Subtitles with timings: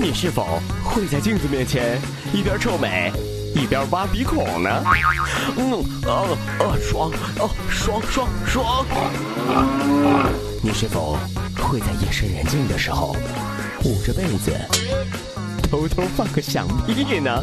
[0.00, 2.00] 你是否会在镜子面前
[2.32, 3.12] 一边臭美
[3.52, 4.70] 一边挖鼻孔呢？
[5.56, 8.86] 嗯，呃呃，爽，哦，爽爽爽！
[10.62, 11.18] 你是否
[11.60, 13.16] 会在夜深人静的时候
[13.84, 14.52] 捂着被子
[15.68, 17.34] 偷偷放个响屁呢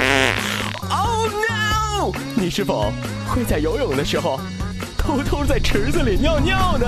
[0.89, 2.13] ？Oh no！
[2.35, 2.89] 你是否
[3.27, 4.39] 会在游泳的时候
[4.97, 6.87] 偷偷在池子里尿尿呢？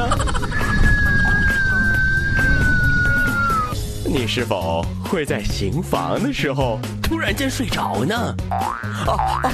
[4.09, 8.15] 你是否会在行房的时候突然间睡着呢？
[8.49, 9.51] 啊啊！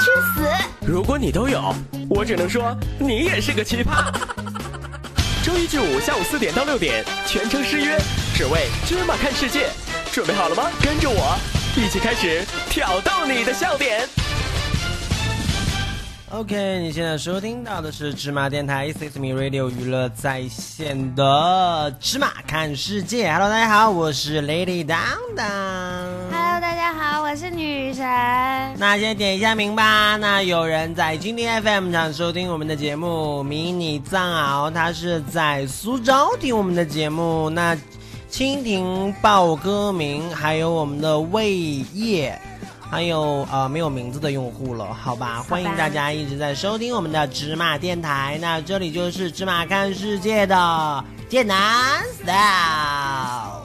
[0.00, 0.48] 去死！
[0.84, 1.72] 如果你都有，
[2.08, 4.12] 我只能说你也是个奇葩。
[5.44, 7.96] 周一至五下午四点到六点，全程失约，
[8.34, 9.68] 只为芝麻看世界。
[10.10, 10.64] 准备好了吗？
[10.82, 11.38] 跟着我
[11.76, 14.08] 一起开始挑逗你的笑点。
[16.32, 23.28] OK，你现在收听到的是芝麻电台 Me Radio 娱乐在线的芝麻看世界。
[23.32, 24.96] Hello，大家好，我是 Lady 当
[25.36, 25.44] 当。
[26.30, 28.04] Hello，大家好，我是女神。
[28.78, 30.16] 那先点一下名吧。
[30.18, 37.50] 那有人在蜻蜓 FM 上收听我们的节目，迷你藏獒他是在苏州听我们的节目。
[37.50, 37.76] 那
[38.30, 41.52] 蜻蜓报歌名，还有我们的魏
[41.92, 42.40] 烨。
[42.90, 45.44] 还有呃没有名字的用户了，好吧？
[45.48, 48.36] 欢迎大家一直在收听我们的芝麻电台。
[48.40, 53.62] 那这里就是芝麻看世界的剑南 style，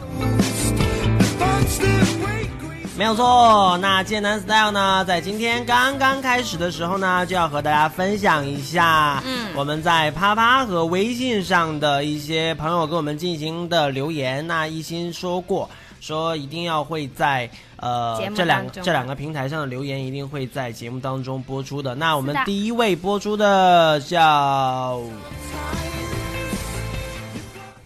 [2.95, 3.79] 没有错。
[3.81, 14.45] 那剑南 style 呢，在今天刚刚开始的时候呢，就要和大家分享一下，嗯我们在啪啪和微信上的一些朋友给我们进行的留言。
[14.45, 15.67] 那一心说过。
[15.99, 21.95] 说一定要会在呃这两这两个平台上的留言一定会在节目当中播出的。
[21.95, 25.01] 那我们第一位播出的叫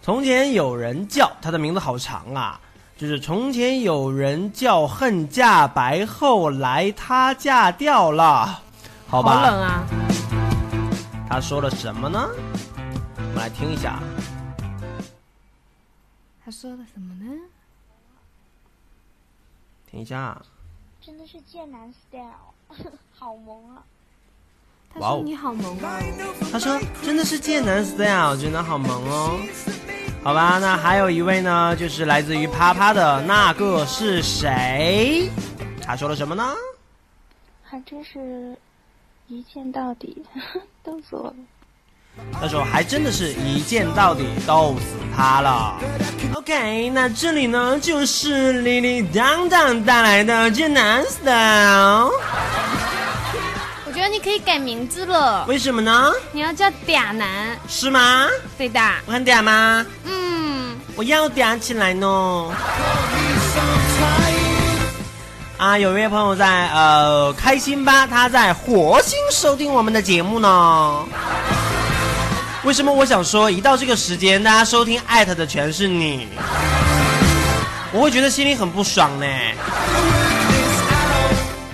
[0.02, 2.59] 从前有人叫，他的名字好长啊，
[2.97, 8.59] 就是从前有人叫恨嫁白，后来她嫁掉了，
[9.07, 9.33] 好吧？
[9.33, 9.83] 好冷啊！
[11.30, 12.27] 他说了什么呢？
[13.15, 13.99] 我们来听一下。
[16.43, 17.08] 他说了什么
[19.89, 19.92] 呢？
[19.92, 20.39] 听一下。
[21.02, 22.54] 真的是剑南 style，
[23.17, 23.82] 好萌啊！
[24.94, 26.50] 他说你好萌哦。
[26.52, 29.39] 他说真的是剑南 style，真的好萌哦。
[30.23, 35.30] 好吧，那还有一位呢，就是来自于啪啪的那个是谁？
[35.82, 36.54] 他说了什么呢？
[37.64, 38.58] 还真是
[39.27, 40.21] 一见到底，
[40.83, 41.36] 逗死我了。
[42.39, 45.75] 他说还真的是一见到底，逗死他了。
[46.36, 52.11] OK，那这里呢就是李李当当带来的剑南 style，
[53.86, 56.14] 我觉得你可以改名字了，为什么呢？
[56.31, 58.27] 你要叫嗲男，是吗？
[58.58, 58.80] 对的。
[59.05, 59.86] 我很嗲吗？
[60.05, 62.08] 嗯，我要嗲起来呢。
[65.58, 71.05] 啊，有一位朋友在呃开心吧，他在火星收听我们的节目呢。
[72.65, 76.27] 为什么我想说，一到这个时间，大家收听艾特的全是你，
[77.93, 79.25] 我会觉得心里很不爽呢。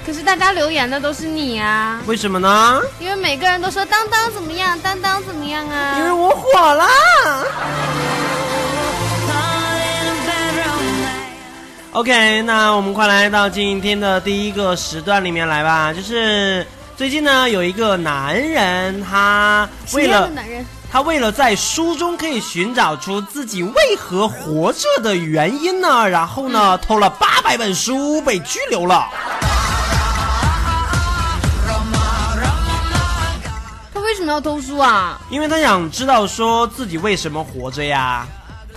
[0.05, 2.79] 可是大家留言的都是你啊，为什么呢？
[2.99, 5.95] 因为每个人都说当当怎么样，当当怎么样啊？
[5.97, 6.87] 因为我火了。
[11.93, 15.91] OK，那我们快来到今天的第一个时段里面来吧。
[15.91, 20.63] 就是最近呢，有一个男人，他为了男人？
[20.91, 29.07] 他为了在书中可以寻找出自己为何活着的原因呢，然后呢，偷了八百本书被拘留了。
[33.93, 35.19] 他为什么要偷书啊？
[35.29, 38.25] 因为他想知道说自己为什么活着呀。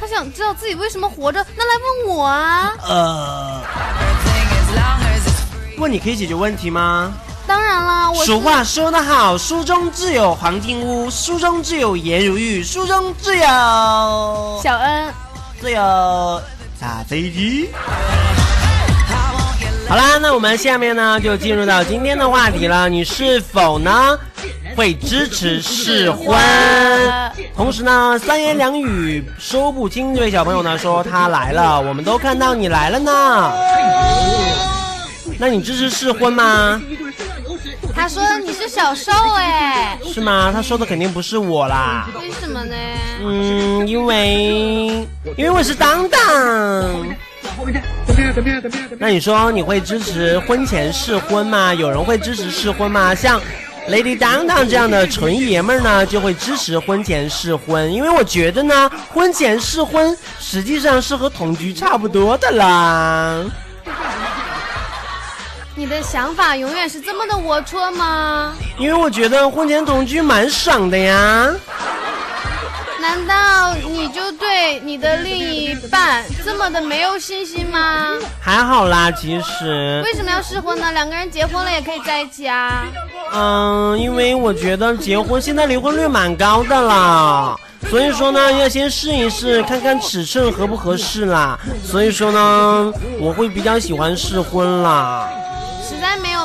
[0.01, 1.75] 他想知道自己为什么活着，那来
[2.07, 2.73] 问我啊。
[2.83, 3.63] 呃，
[5.79, 7.13] 问你可以解决问题吗？
[7.49, 13.43] 当然啦，我俗话说得好，书中自有黄金屋，书中自有颜如玉，书中自有
[14.63, 15.07] 小恩，
[15.59, 16.43] 自有
[16.79, 17.71] 大飞机。
[19.89, 22.87] 好啦，那我们下面呢就进入到今天的话题了。
[22.87, 24.19] 你是否呢
[24.77, 26.39] 会支持试婚？
[27.57, 33.53] 同时呢，三言两语说不清这位小朋友呢说他来了，我们都看到你来了呢。
[35.39, 36.79] 那你支持试婚吗？
[37.99, 40.53] 他说你是小瘦哎，是吗？
[40.55, 42.09] 他说的肯定不是我啦。
[42.21, 42.77] 为什么呢？
[43.21, 45.05] 嗯，因为
[45.37, 46.21] 因为我是当当。
[49.01, 51.75] 那你说你会支持婚前试婚吗？
[51.75, 53.13] 有人会支持试婚吗？
[53.17, 53.41] 像
[53.89, 63.45] Lady 当当这样的纯爷们儿呢，就会支持婚前试婚，因为我觉得呢，婚前试婚实际上是和同居差不多的啦。
[65.79, 68.53] 你的想法永远是这么的龌龊吗？
[68.77, 71.49] 因为我觉得婚前同居蛮爽的呀。
[73.01, 78.09] 难道你就对你的另一半这么的没有信心吗？
[78.41, 80.03] 还好啦，其实。
[80.05, 80.91] 为什么要试婚呢？
[80.91, 82.85] 两个人结婚了也可以在一起啊。
[83.33, 87.55] 嗯，因为我觉得结婚现在离婚率蛮高的啦，
[87.89, 91.57] 所以说呢要先试一试，看看尺寸合不合适啦。
[91.85, 95.31] 所以说呢，我会比较喜欢试婚啦。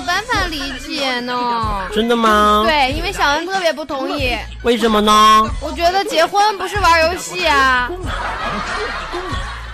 [0.03, 1.87] 没办法理解呢。
[1.93, 2.63] 真的吗？
[2.65, 4.37] 对，因为小恩特别不同意。
[4.63, 5.49] 为什么呢？
[5.61, 7.89] 我觉得结婚不是玩游戏啊。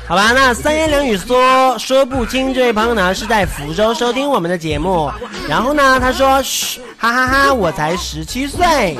[0.07, 2.53] 好吧，那三言两语说说不清。
[2.53, 5.11] 这位朋友呢是在福州收听我们的节目，
[5.47, 8.99] 然后呢他说嘘，哈哈哈，我才十七岁，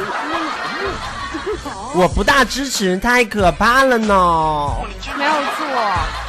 [1.94, 4.72] 我不大支持，太可怕了呢。
[5.16, 6.29] 没有错。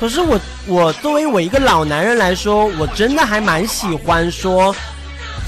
[0.00, 4.74] 可是我我作为我一个老男人来说，我真的还蛮喜欢说，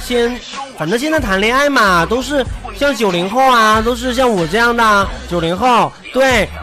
[0.04, 0.38] 先，
[0.76, 2.44] 反正现在谈恋爱嘛，都是
[2.76, 6.46] 像九零后啊，都是像我这样的九零后，对。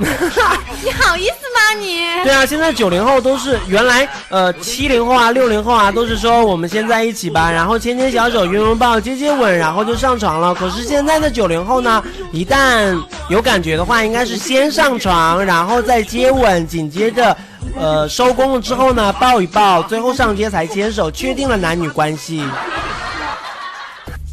[0.81, 2.05] 你好意思吗你？
[2.23, 10.53] 对啊，现在九零后都是原来呃七零后啊六零后啊都是说我们先在一起吧，然后牵牵小手、拥拥抱、接接吻，然后就上床了。
[10.53, 12.01] 可是现在的九零后呢，
[12.31, 12.95] 一旦
[13.29, 17.35] 有感觉的话，应该是先上床，然后再接吻，紧接着。
[17.75, 22.43] 呃，收工了之后呢，抱一抱，最后上街才牵手，确定了男女关系。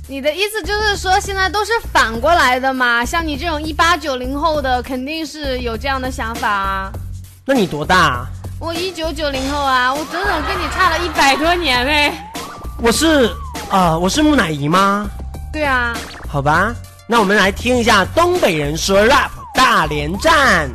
[0.08, 3.04] 你的意思就是说，现在都是反过来的嘛？
[3.04, 6.92] 像你这种一八九零后的，肯定是有这样的想法啊。
[7.44, 8.26] 那你多大？
[8.58, 12.12] 我一九九零后啊，我整整跟你差了一百多年嘞。
[12.80, 13.30] 我是
[13.68, 15.08] 啊，我是木乃伊吗？
[15.52, 15.96] 对啊。
[16.28, 16.74] 好吧，
[17.06, 20.70] 那我们来听一下东北人说 rap 大连站。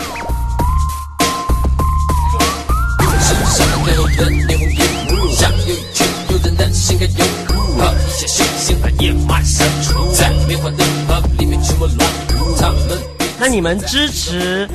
[13.39, 14.69] 那你们支持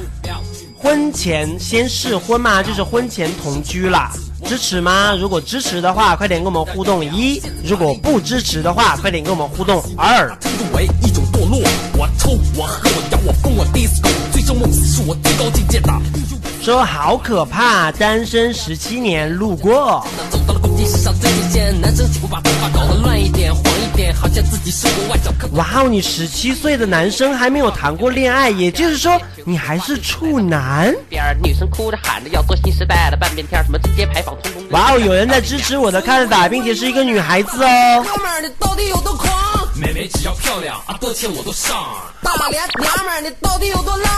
[0.76, 2.60] 婚前先试婚吗？
[2.62, 4.10] 就是婚前同居啦，
[4.44, 5.14] 支持吗？
[5.14, 10.37] 如果支持的话，快点跟我们互动一；如果不支持的话，快点跟我们互动二。
[16.66, 20.04] 说好可怕，单身十七年路过。
[25.52, 30.92] 哇哦，你十七岁的男生还没有谈过恋爱，也就是说你还是处男。
[31.40, 34.34] 女生哭着喊着要做新时代的半边天，什么直接排放。
[34.70, 38.04] 哇哦，有人在支持我的看法，并且是一个女孩子哦。
[38.04, 39.32] 哥们儿，你到底有多狂？
[39.76, 41.76] 妹妹只要漂亮，啊，多钱我都上。
[42.24, 44.12] 大连娘们儿，你到底有多浪？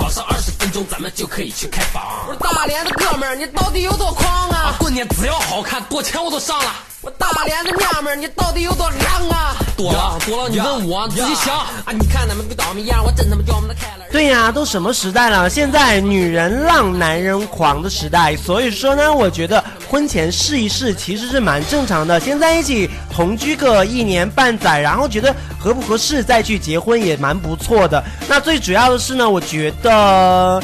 [0.00, 2.02] 网上二十分钟，咱们就可以去开房。
[2.26, 4.74] 我说大连的哥们儿，你到底有多狂啊？
[4.78, 6.74] 过年只要好看，多钱我都上了。
[7.02, 9.56] 我大连的娘们儿，你到底有多娘啊？
[9.76, 11.90] 多了多了，你问我自己想啊！
[11.90, 14.04] 你看他们跟倒霉一样，我真他妈叫他们开了。
[14.12, 15.50] 对呀，都什么时代了？
[15.50, 18.36] 现在女人浪，男人狂的时代。
[18.36, 28.00] 所以说呢，我觉得婚前试一试其实是蛮正常的，先在一起同居个一年半载，然后觉得合不合适再去结婚也蛮不错的。
[28.28, 30.62] 那最主要的是呢，我觉得。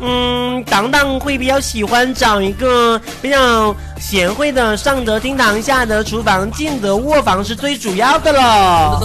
[0.00, 9.00] 嗯，当当会比较喜欢找一个比较贤惠的，上得厅堂，下得厨房，进得卧房是最主要的了。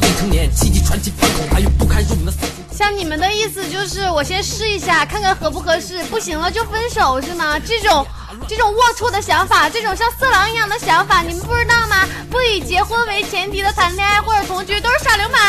[2.72, 7.58] 像你们的意思就是，我先试一下，看看合不合适，不行了就分手是吗？
[7.60, 8.06] 这种
[8.48, 12.06] 这种龌龊的想法，这种像色狼一样的想法，你们不知道吗？
[12.30, 15.40] 不以结婚为前提的谈恋爱或者同居都是耍流氓。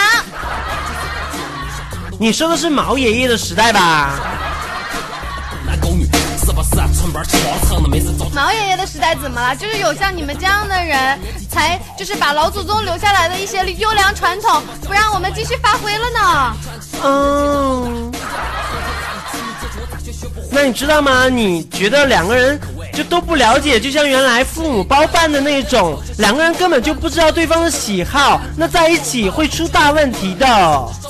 [2.19, 4.21] 你说的是毛爷爷的时代吧？
[8.35, 9.55] 毛爷爷的时代怎么了？
[9.57, 16.57] 就是有像你们这样的人才，就是把老祖宗留下来的一些优良传统，不让我们继续发挥了呢。
[17.05, 18.13] 嗯，
[20.51, 21.29] 那你知道吗？
[21.29, 22.61] 你觉得两个人？
[22.95, 30.47] 就都不了解，就像原来父母包办的那种，两个人根本就不知道对方的喜好，那在一起会出大问题的。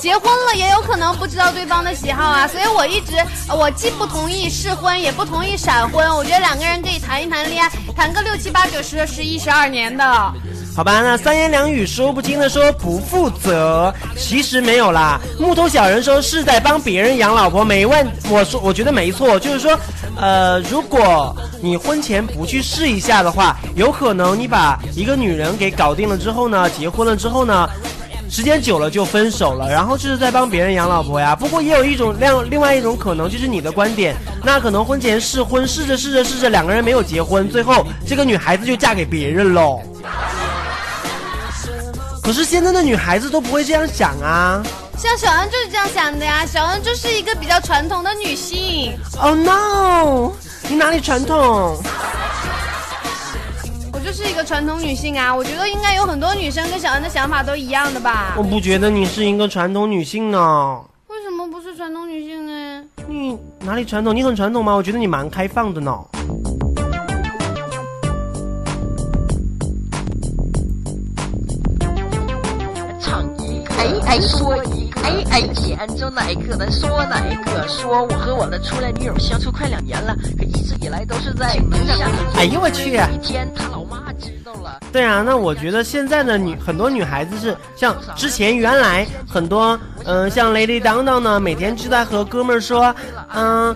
[0.01, 3.13] 结婚了也有可能不知道对方的喜好啊，所以我一直
[3.55, 6.07] 我既不同意试婚，也不同意闪婚。
[6.15, 10.33] 我觉得两个人可以谈一谈恋爱，谈个六七八九十十一十二年的。
[10.75, 15.19] 好吧，那三言两语说不清的说不负责，其实没有啦。
[15.39, 18.05] 木头小人说是在帮别人养老婆，没问。
[18.29, 19.79] 我说我觉得没错，就是说，
[20.17, 27.69] 呃，如果你婚前不去试一下的话，有可能你把一个女人给搞定了之后呢，结婚了之后呢。
[28.27, 31.35] 时间久了就分手了，然后就是在帮别人养老婆呀。
[31.35, 39.79] 不过也有一种另另外一种可能，就是你的观点，那可能婚前试婚，试着试着试着，两个人没有结婚，最后这个女孩子就嫁给别人喽。
[42.25, 44.63] 可是现在的女孩子都不会这样想啊。
[44.97, 48.97] 像小恩就是这样想的呀，小恩就是一个比较传统的女性。
[49.21, 50.31] Oh no！
[50.67, 51.77] 你哪里传统？
[53.93, 58.41] 我就是一个传统女性啊，我觉得应该有很多女生跟小恩的想法都一样的吧我？
[58.41, 60.81] 不觉得你是一个传统女性呢。
[61.05, 62.83] 为什么不是传统女性呢？
[63.07, 64.15] 你哪里传统？
[64.15, 64.73] 你很传统吗？
[64.73, 65.95] 我觉得你蛮开放的呢。
[73.77, 77.67] 哎哎说一个哎哎，牵着哪一个咱说哪一个？
[77.67, 82.07] 说我和我的初恋女友相处快两年了，可一直以来都是在地下。
[82.35, 84.79] 哎呦我去一天他老妈知道了。
[84.91, 89.77] 对啊，那我觉得现在的女很多女孩子是像之前原来很多
[90.07, 92.95] 嗯、像雷雷当当呢，每天就在和哥们儿说，
[93.33, 93.75] 嗯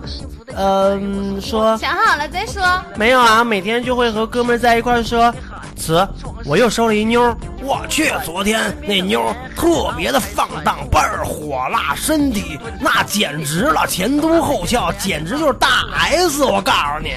[0.55, 2.61] 嗯、说想好了再说。
[2.95, 5.33] 没有啊，每天就会和哥们在一块说，
[5.75, 6.07] 词，
[6.45, 17.13] 我又收了一妞，我去，昨天那妞特别的放荡，倍儿火辣，身体那简直了，前凸后翘，简直就是大 S，我告诉你，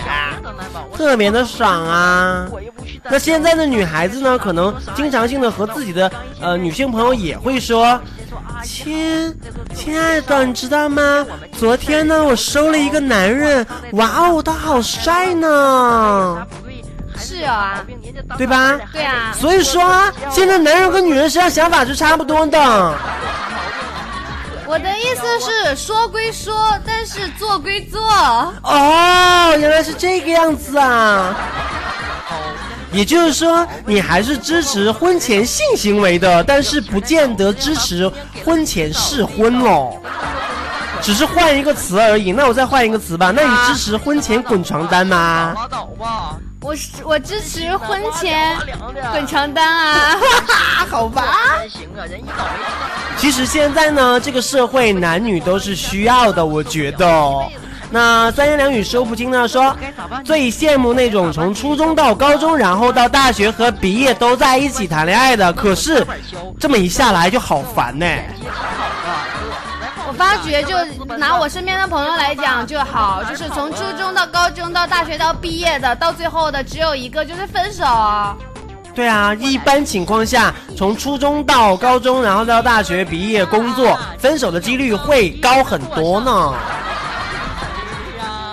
[0.96, 2.46] 特别的爽啊。
[3.10, 7.98] 那现在的女孩子呢，可能经常性的和自己的呃女性朋友也会说，
[8.62, 9.34] 亲，
[9.74, 11.26] 亲爱的，你知道吗？
[11.58, 16.46] 昨天呢，我收了一个男人，哇哦，他好帅呢，
[17.16, 17.84] 是有啊，
[18.36, 18.78] 对吧？
[18.92, 22.94] 对啊，所以说啊，现在男人和女人身上想法是差不多的。
[24.66, 28.00] 我的意思是说归说，但是做归做。
[28.62, 31.34] 哦，原来是这个样子啊。
[32.90, 38.10] 也就是说，你还是支持婚前性行为的，但是不见得支持
[38.44, 39.98] 婚前试婚喽。
[41.00, 42.32] 只是换一个词而已。
[42.32, 43.30] 那我再换一个词吧。
[43.30, 45.52] 那你支持婚前滚床单吗？
[45.54, 48.56] 拉倒吧，我是我支持婚前
[49.10, 50.16] 滚床单啊！
[50.88, 51.58] 好吧。
[51.60, 53.18] 真行啊，人一倒霉知道。
[53.18, 57.48] 其实现在呢，这个社会男女都是需要的，我觉得。
[57.90, 59.76] 那三言两语说不清呢，说
[60.24, 65.52] 最羡慕那种从初中到高中，然后到大学和毕业都在一起谈恋爱的。
[65.52, 66.06] 可是
[66.60, 68.06] 这么一下来就好烦呢。
[68.46, 69.01] 我
[70.22, 70.76] 发觉，就
[71.16, 77.84] 拿我身边的朋友来讲就好，就是从初中到高中到大学到毕业的，到最后的只有一个，就是分手。
[78.94, 86.54] 对啊，一般情况下，从初中到高中，然后到大学毕业工作，分手的几率会高很多呢。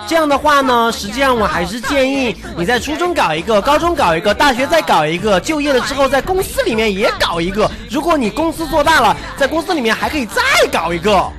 [0.08, 7.70] 这样的话呢，实际上我还是建议你在初中搞一个，高中搞一个，大学再搞一个，就业了之后在公司里面也搞一个。
[7.88, 11.30] 如果你公司做大了，在公司里面还可以再搞一个。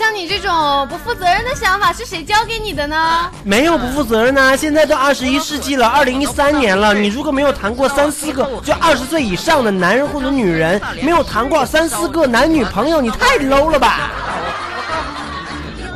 [0.00, 3.30] 像你这种不负责任的想法是谁教给你的呢？
[3.44, 14.10] 没有不负责任呐、现在都二十一世纪了，二零一三年了，你如果没有谈过三四个就二十岁以上的男人或者女人，没有谈过三四个男女朋友，你太 low 了吧？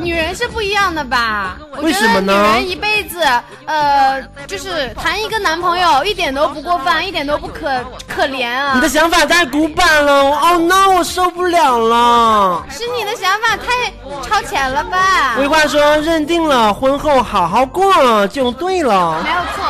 [0.05, 1.57] 女人是不一样的吧？
[1.75, 3.25] 我为什么呢女人一辈子，
[3.65, 8.87] 呃，就是谈一个男朋友一点都不过分，一点都不可可怜啊你的！
[8.87, 12.63] 想法太古板了，哦 no，我受不了了。
[12.69, 13.91] 是你的想法太
[14.29, 15.33] 超前了吧？
[15.35, 19.23] 规划说认定了，婚后好好过就对了。
[19.23, 19.65] 没有错。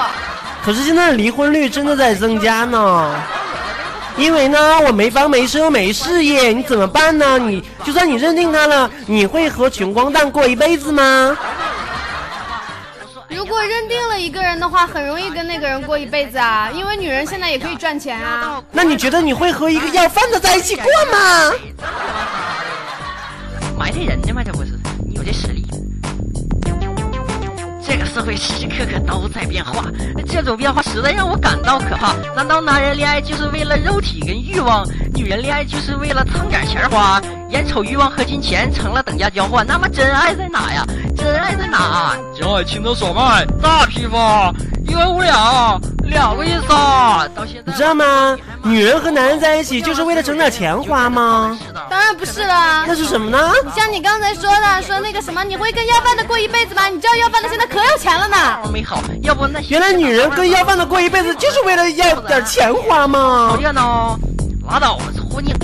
[0.64, 3.16] 可是现在的离婚率真的在增加呢。
[4.18, 7.38] 因为呢，我没房没车没事业，你怎么办呢？
[7.38, 11.38] 你就算你认定他了，你会和穷光蛋过一辈子吗？
[13.28, 18.64] 如果认定了一个人的话，很容易跟那个人过一辈子啊，因为女人现在也可以赚钱啊。
[18.72, 21.52] 那你觉得你会和一个要饭的在一起过吗？
[23.78, 24.42] 埋汰人呢吗？
[24.46, 24.54] 这
[27.98, 29.86] 这个社会时时刻刻都在变化，
[30.28, 32.14] 这种变化实在让我感到可怕。
[32.36, 37.22] 难道男人恋爱就是为了肉体跟欲望，女人恋爱就是为了蹭点钱花？
[37.52, 40.86] 眼瞅欲望和金钱成了等价交换，那么真爱在哪呀？
[41.16, 42.18] 真爱在哪？
[42.38, 44.54] 真爱情投手卖，大批发，
[44.86, 47.28] 一万五两，两个意思啊！
[47.36, 48.38] 到现在你知道吗？
[48.64, 51.58] 女人和男人在一起就是为了挣点钱花吗？
[51.90, 52.86] 当然不是了。
[52.88, 53.52] 那是什么呢？
[53.76, 56.88] 像你刚才说的，说那个什么，你会跟要饭的过一辈子吗？
[56.88, 58.38] 你知道要饭的现在可有钱了呢。
[58.72, 63.58] 没好，要不那原来女人跟要饭的过一辈子就是为了要点钱花吗好？
[63.58, 64.18] 热闹，
[64.70, 65.60] 拉倒吧，搓你了。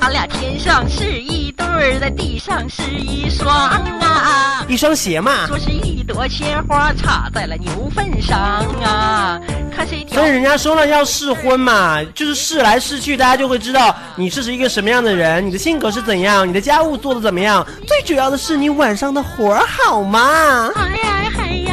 [0.00, 3.54] 俺俩天上是一对儿，在地上是一双
[4.00, 4.64] 啊！
[4.68, 5.46] 一双鞋嘛。
[5.46, 8.38] 说是一朵鲜花插在了牛粪上
[8.82, 9.38] 啊，
[9.74, 17.66] 看谁挑所以人家说了要试婚嘛，就是试来试去，大家就会知道你是一个什么样的人，你的性格是怎样，你的家务做的怎么样。
[17.86, 20.70] 最主要的是你晚上的活儿好吗？
[20.76, 21.67] 哎呀哎呀。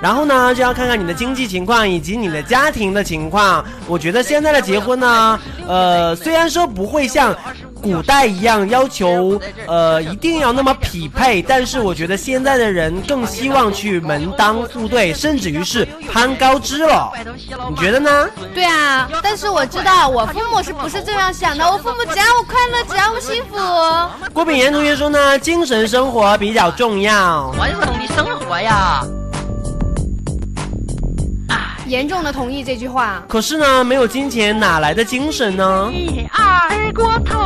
[0.00, 3.64] 然后呢，就要看看你的经济情况以及你的家庭的情况。
[3.86, 7.34] 我觉得现在的结婚呢，呃，虽然说不会像
[7.82, 17.12] 古代一样要求呃一定要那么匹配，但是我觉得现在的人更希望去门当户对，甚至于是攀高枝了。
[17.68, 18.28] 你觉得呢？
[18.54, 21.64] 对啊，但是我知道我父母是不是这样想的？
[21.64, 23.56] 我父母只要我快乐，只要我幸福。
[24.32, 27.52] 郭炳炎同学说呢，精神生活比较重要。
[27.56, 29.04] 传统的生活呀，
[31.88, 33.24] 严重的同意这句话。
[33.26, 35.88] 可是呢，没有金钱哪来的精神呢？
[35.90, 37.36] 你二锅头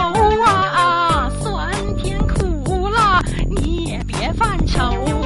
[0.42, 4.80] 啊，酸甜苦辣你也别犯愁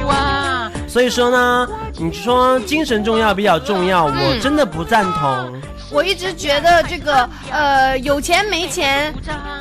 [0.07, 0.71] 啊。
[0.87, 1.67] 所以说呢，
[1.99, 5.61] 你说精神重要比较重要，我真的不赞同。
[5.89, 9.13] 我一直觉得这个呃有钱没钱，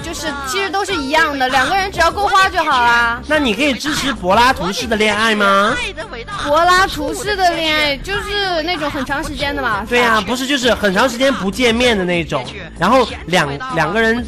[0.03, 3.23] 就是其实都是一样的，两个人只要够花就好啦。
[3.29, 5.75] 那你可以支持柏拉图式的恋爱吗？
[6.45, 9.87] 柏拉图式的恋爱就是那种很长时间的嘛。
[9.89, 12.45] 对呀、不是就是很长时间不见面的那种，
[12.79, 14.27] 然后两两个人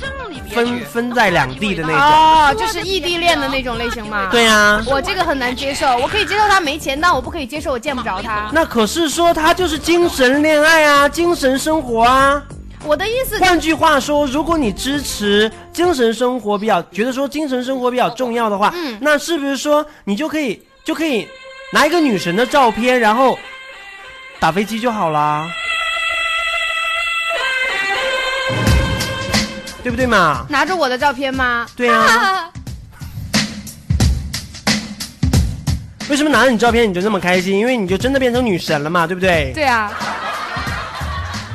[0.53, 1.99] 分分在两地的那种。
[1.99, 4.29] 哦，就是异地恋的那种类型嘛。
[4.31, 8.51] 对呀、我这个很难接受，我可以接受他没钱，但我不可以接受我见不着他。
[8.53, 12.43] 那可是说他就是精神恋爱啊，精神生活啊。
[12.85, 21.27] 我的意思，换句话说，如果你支持精神生活比较，觉得说精神生活比较重要的话，嗯那是不是说你就可以就可以
[21.73, 23.37] 拿一个女神的照片，然后
[24.39, 25.45] 打飞机就好啦？
[29.83, 30.47] 对不对嘛？
[30.49, 31.67] 拿着我的照片吗？
[31.77, 32.49] 对啊。
[36.09, 37.59] 为什么拿着你照片你就那么开心？
[37.59, 39.53] 因为你就真的变成女神了嘛，对不对？
[39.55, 39.93] 对啊，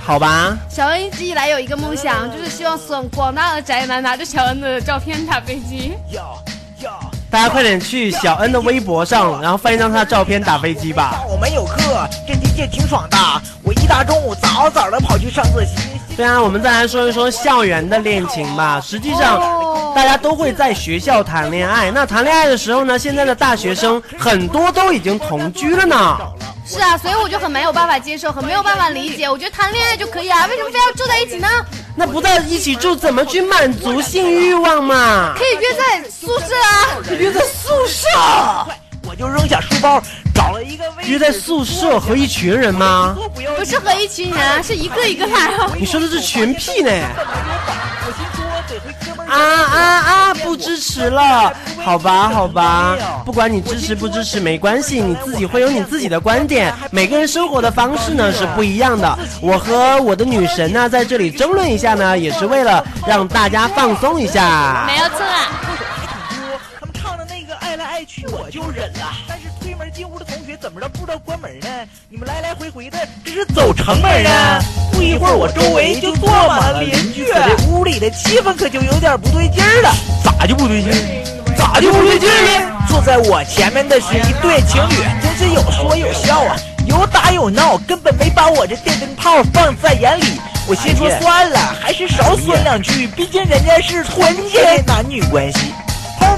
[0.05, 5.93] 好吧，小恩一直以来有一个梦想，就是希望所广大的宅男拿着小恩的照片打飞机。
[7.34, 11.19] 大家快点去小恩的微博上，然后翻一张他的照片打飞机吧。
[11.28, 13.17] 我没有课，这的确挺爽的。
[13.63, 16.00] 我一大中午早早的跑去上自习。
[16.15, 18.80] 对啊，我们再来说一说校园的恋情吧。
[18.80, 21.89] 实际上，哦大家都会在学校谈恋爱。
[21.89, 26.17] 那谈恋爱的时候呢，现在的大学生很多都已经同居了呢。
[26.65, 29.30] 是啊，所以我就很没有办法接受，很没有办法理解。
[29.30, 31.47] 我觉得谈恋爱就可以啊，为什么非要住在一起呢？
[31.95, 35.34] 那不在一起住，怎么去满足性欲望嘛？
[35.38, 36.97] 可以约在宿舍啊。
[37.19, 38.08] 约在宿舍，
[39.04, 40.02] 我就扔下书包，
[40.34, 43.15] 找了一个位置约在宿舍和一群人吗？
[43.58, 45.71] 不是和一群人啊，是一个一个来哦。
[45.78, 46.91] 你说的是群屁呢？
[49.34, 50.34] 啊啊啊！
[50.43, 56.74] 不支持了，好吧好吧，不管你支持不支持没关系，你自己会有你自己的观点。
[56.91, 59.17] 每个人生活的方式呢是不一样的。
[59.41, 64.86] 我和我的女神呢在这里争论一下呢，也是为了让大家放松一下。
[64.88, 65.50] 没有错啊。
[65.62, 71.67] 还挺多，他们唱的那个爱来爱去我就忍了，但是推门进屋的同学怎么着不知道关门呢？
[72.10, 74.60] 你们来来回回的，这是走城门啊！
[74.93, 79.91] 不一会儿我周围就坐满了邻居，这屋里的气氛可就有点不对劲儿了。
[80.23, 81.56] 咋就不对劲儿？
[81.58, 82.86] 咋就不对劲儿呢？
[82.88, 90.39] 坐在我前面的是一对情侣，真是有说有笑啊，有打有闹，根本没把我这电灯泡放在眼里。
[90.67, 95.73] 我心说算了，还是少说两句，毕竟人家是纯洁的男女关系。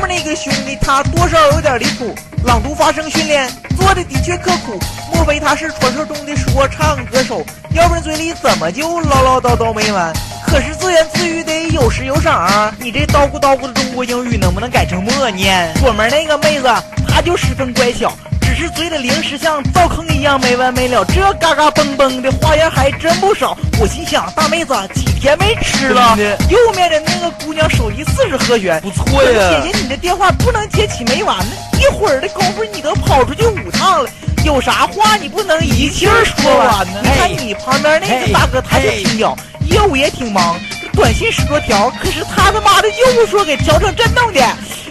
[0.08, 2.14] 那个兄弟他多少有点离谱，
[2.44, 4.80] 朗读发声训练做的的确刻苦，
[5.14, 7.44] 莫非他是传说中的说唱歌手？
[7.72, 10.14] 要不然嘴里怎么就唠唠叨叨没完？
[10.48, 12.74] 可是自言自语得有时有赏啊！
[12.80, 15.74] 你这叨咕叨咕的中国英语能不能改成默念？
[15.82, 16.68] 左门那个妹子，
[17.08, 18.14] 她就十分乖巧，
[18.56, 23.56] 只是嘴里零食像灶坑一样没完没了，这嘎嘎嘣嘣的花样还真不少。
[23.82, 26.18] 我心想，大妹子几天没吃了？
[26.50, 29.62] 右面的那个姑娘手艺四十和弦，不错呀。
[29.62, 34.10] 姐姐，你的电话不能接起没完呢，一会儿的功夫你都跑出去五趟了。
[34.46, 37.02] 有啥话你不能一气儿说完呢？
[37.04, 39.36] 你看你旁边那个大哥他就挺屌，
[39.70, 40.58] 业务也挺忙，
[40.94, 44.40] 短信十多条，可是他他妈的就不说给调成震动的，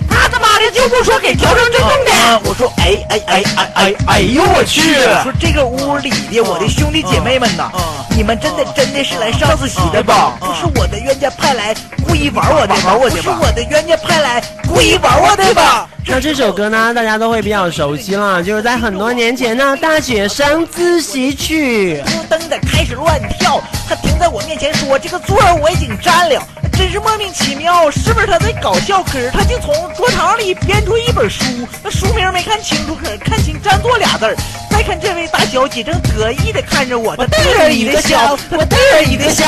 [0.09, 2.41] 他他妈的就不说给调成震动的。
[2.45, 4.95] 我说哎哎哎哎哎哎呦我去！
[5.23, 7.71] 说这个屋里的我的兄弟姐妹们呐，
[8.17, 10.37] 你们真的真的是来上自习的吧？
[10.41, 11.75] 不是我的冤家派来
[12.07, 12.95] 故意玩我的吧？
[12.99, 15.89] 不是我的冤家派来故意玩我的吧？
[16.07, 22.03] 那这首歌呢，大家都会比较熟悉了，就是在很多年前呢，《大学生自习曲》。
[22.05, 26.43] 扑噔的开始乱跳，他停在我面前说：“这个座儿我已经占了。”
[26.77, 29.03] 真是莫名其妙，是不是他在搞笑？
[29.03, 31.45] 可是他竟从桌堂里编出一本书，
[31.83, 34.37] 那书名没看清楚，可是看清占座俩字儿。
[34.71, 39.47] 再看这位大小姐正得意的看着我，她得意的笑，我得意的笑，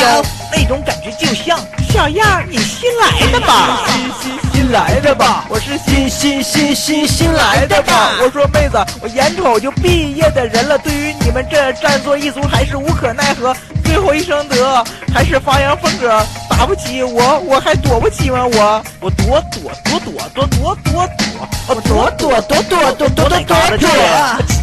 [0.52, 1.58] 那种感觉就像
[1.92, 3.80] 小样儿，你新来的吧？
[3.88, 5.44] 新新新来的吧？
[5.48, 8.12] 我是新新新新新来的吧？
[8.22, 13.54] 我说妹子，我眼瞅就毕业的人了，对于你们这占座一族还是无可奈何。
[13.84, 16.24] 最后一声得，还是发扬风格，
[16.56, 18.46] 打不起我，我还躲不起吗？
[18.46, 23.88] 我我躲躲躲躲躲躲躲躲，我躲躲躲躲躲躲躲躲躲。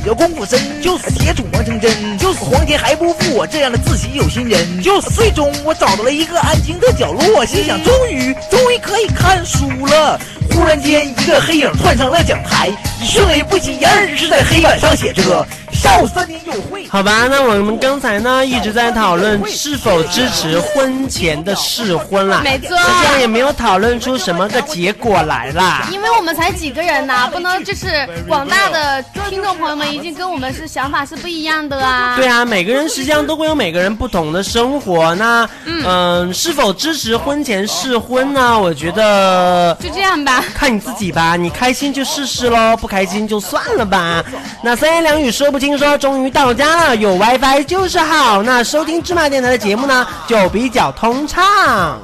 [0.02, 4.82] 只要功夫深，就是铁杵磨成针，就是皇天还不负我这样的自喜有心人。
[4.82, 10.20] 就是最终我找到了一个安静的角落，心想终于终于可以看书了。
[10.52, 12.72] 忽然间，一个黑影窜上了讲台，
[13.04, 16.88] 迅雷不及掩耳是在黑板上写着“少三点有会”。
[16.90, 25.88] 好吧，那我们刚才呢一直在讨论是否支持婚前的试婚啦，没错实际上也没有讨论出什么个结果来啦。
[25.92, 32.16] 因为我们才几个人呐、不能就是广大的听众朋友们已经跟我们是想法是不一样的啊。
[32.16, 35.14] 对啊，每个人实际上都会有每个人不同的生活。
[35.16, 38.58] 那嗯、是否支持婚前试婚呢？
[38.60, 40.44] 我觉得就这样吧。
[40.54, 44.24] 看你自己吧，你开心就试试喽，不开心就算了吧。
[44.62, 48.44] 那三言两语说不清说，终于到家了，有 WiFi 就是好。
[48.44, 51.98] 那收听芝麻电台的节目呢，就比较通畅。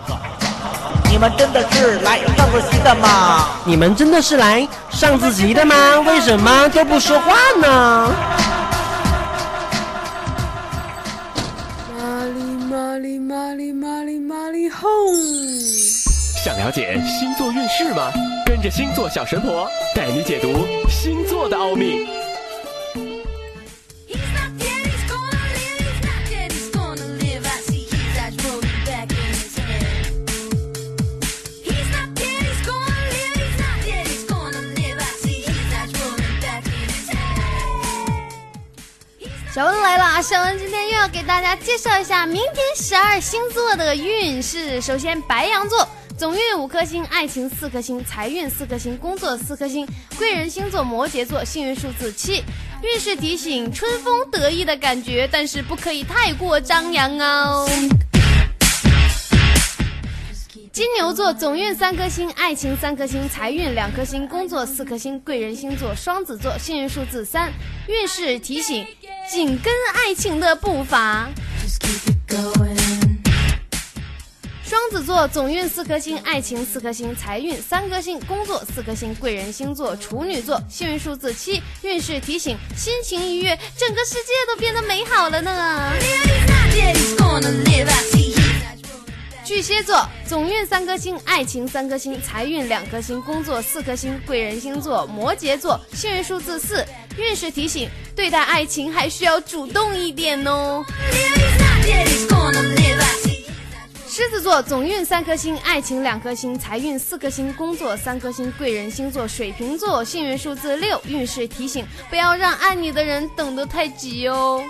[1.07, 3.49] 你们真的是来上自习的吗？
[3.65, 5.99] 你们真的是来上自习的吗？
[6.07, 8.11] 为什么都不说话呢？
[16.43, 18.11] 想了解星座运势吗？
[18.45, 20.65] 跟着星座小神婆带你解读
[21.01, 22.05] 星座的奥秘。
[39.53, 44.81] 小文来了啊小文今天又要给大家介绍一下明天十二星座的运势。
[44.81, 45.87] 首先白羊座
[46.19, 49.87] 总运五颗星，爱情四颗星，财运四颗星，工作四颗星。
[50.17, 52.43] 贵人星座摩羯座，幸运数字七。
[52.83, 57.65] 运势提醒：春风得意的感觉，但是不可以太过张扬哦。
[60.73, 65.17] 金牛座总运三颗星，爱情三颗星，财运两颗星，工作四颗星。
[65.21, 67.49] 贵人星座双子座，幸运数字三。
[67.87, 68.85] 运势提醒：
[69.31, 71.29] 紧跟爱情的步伐。
[74.69, 79.15] 双子座总运四颗星，爱情四颗星，财运三颗星，工作四颗星。
[79.15, 81.59] 贵人星座处女座，幸运数字七。
[81.81, 85.91] 运势提醒：心情愉悦，整个世界都变得美好了呢。
[89.43, 94.21] 巨蟹座总运三颗星，爱情三颗星，财运两颗星，工作四颗星。
[94.27, 96.85] 贵人星座摩羯座，幸运数字四。
[97.17, 100.85] 运势提醒：对待爱情还需要主动一点哦。
[104.11, 108.51] 狮子座总运三颗星，爱情两颗星，财运四颗星，工作三颗星。
[108.57, 110.99] 贵人星座水瓶座，幸运数字六。
[111.07, 114.63] 运势提醒：不要让爱你的人等得太急哦。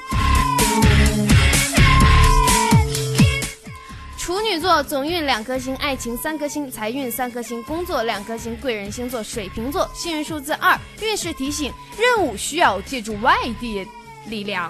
[4.18, 8.58] 处女座总运两颗星，爱情三颗星，财运三颗星，工作两颗星。
[8.58, 10.78] 贵人星座水瓶座，幸运数字二。
[11.02, 13.88] 运势提醒：任务需要借助外地
[14.26, 14.70] 力量。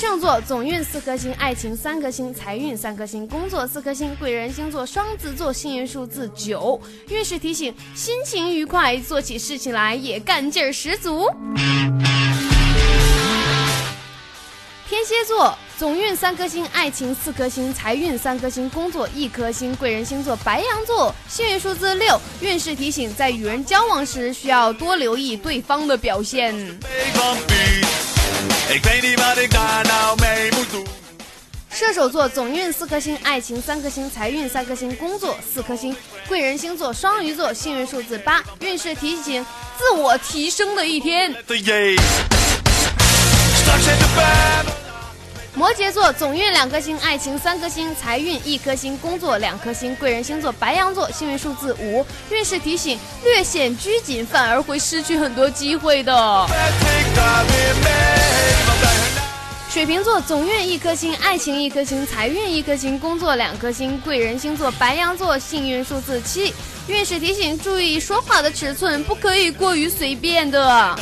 [0.00, 4.16] 天秤座总运四颗星，爱情三颗星，财运三颗星，工作四颗星。
[4.18, 6.80] 贵人星座双子座，幸运数字九。
[7.10, 11.28] 运势提醒：心情愉快，做起事情来也干劲儿十足。
[14.88, 19.76] 天蝎座总运三颗星，爱情四颗星，财运三颗星，工作一颗星。
[19.76, 22.18] 贵人星座白羊座，幸运数字六。
[22.40, 26.54] 运势提醒：在与人交往时，需要多留意对方的表现。
[31.72, 35.96] 射手座总运四颗星，爱情三颗星，财运三颗星，工作四颗星。
[36.28, 38.44] 贵人星座双鱼座，幸运数字八。
[38.60, 39.44] 运势提醒：
[39.76, 41.34] 自我提升的一天。
[45.60, 49.94] 摩羯座总运两颗星，爱情三颗星，财运一颗星，工作两颗星。
[49.96, 52.02] 贵人星座白羊座，幸运数字五。
[52.30, 56.46] 运势提醒：略显拘谨，反而会失去很多机会的。
[59.70, 64.00] 水瓶座总运一颗星，爱情一颗星，财运一颗星，工作两颗星。
[64.00, 66.54] 贵人星座白羊座，幸运数字七。
[66.86, 70.98] 运势提醒：注意说话的尺寸，不可以过于随便的。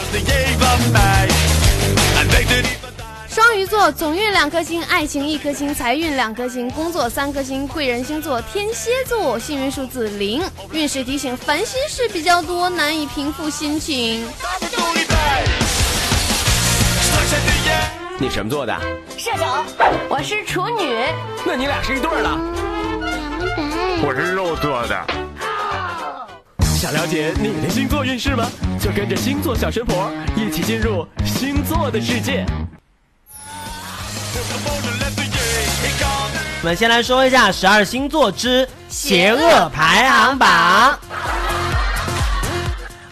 [3.38, 7.68] 双鱼座总运两颗星，爱情一颗星，财运两颗星，工作三颗星。
[7.68, 14.26] 贵人星座天蝎座，幸运数字零，运势提醒烦心事比较多，难以平复心情。
[18.18, 18.76] 你什么座的？
[19.16, 19.44] 射手，
[20.08, 20.98] 我是处女。
[21.46, 22.36] 那你俩是一对儿了。
[24.02, 25.06] 我是肉做的。
[26.64, 28.50] 想了解你的星座运势吗？
[28.80, 32.44] 就跟着星座小神婆一起进入星座的世界。
[36.60, 40.98] 我们先来说一下十二星座之邪恶排行榜。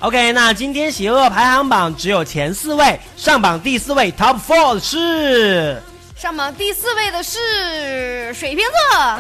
[0.01, 5.81] OK，那今天邪恶排行榜只有前四位，上榜第四位 Top Four 是
[6.17, 9.19] 上榜第四位的是水瓶座，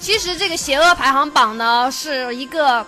[0.00, 2.84] 其实这个邪恶排行榜呢是一个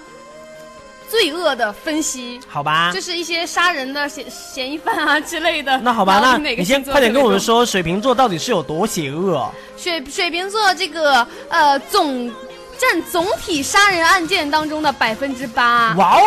[1.11, 3.01] 罪恶的分析，好吧就？
[3.01, 5.79] 是一些杀人的嫌嫌疑犯啊之类的。
[5.79, 7.41] 那好吧，那你先快点跟我们。
[7.41, 9.51] 说，水瓶座到底是有多邪恶？
[9.77, 12.31] 水水瓶座这个呃总
[12.77, 15.95] 占总体杀人案件当中的百分之八。
[15.97, 16.23] 哇哦！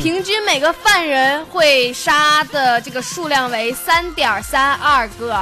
[0.00, 5.36] 平均每个犯人会杀的这个数量为三点三二个。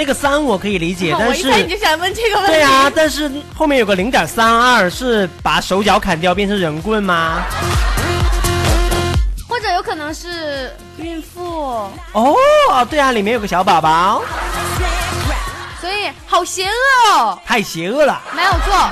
[0.00, 2.52] 那个三我可以理解，我但是你就想问这个问题。
[2.52, 7.42] 对啊，但是后面有个零点三二，是把手脚砍掉变成人棍吗？
[9.46, 12.34] 或者有可能是孕妇，哦，
[12.88, 14.22] 对啊，里面有个小宝宝，
[15.82, 17.38] 所以好邪恶哦。
[17.44, 18.22] 太邪恶了。
[18.34, 18.90] 没有错。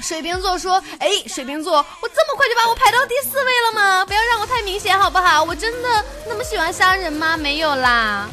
[0.00, 4.04] 水瓶座说：“哎，水瓶座，我这么快就把我排到第四位了吗？
[4.04, 5.44] 不要让我太明显好不好？
[5.44, 7.36] 我真的那么喜欢杀人吗？
[7.36, 8.28] 没有啦。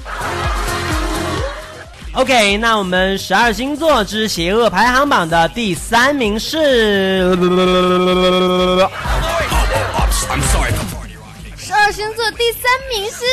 [2.14, 7.22] OK，那我们十二星座之邪恶排行榜的第三名是，
[11.58, 13.26] 十二星座第三名是